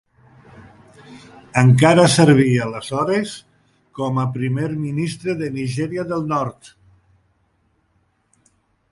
[1.61, 3.33] Encara servia aleshores
[3.99, 6.71] com a primer ministre de Nigèria del Nord.